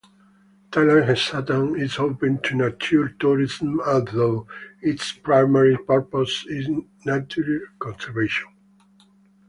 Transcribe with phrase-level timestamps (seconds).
[0.71, 4.47] Talang Satang is open to nature tourism although
[4.81, 6.67] its primary purpose is
[7.05, 8.47] nature conservation.